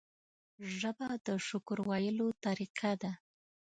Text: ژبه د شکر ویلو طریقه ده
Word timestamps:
ژبه 0.77 1.07
د 1.27 1.27
شکر 1.47 1.77
ویلو 1.89 2.27
طریقه 2.45 2.91
ده 3.01 3.11